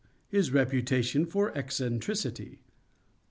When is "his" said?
0.29-0.51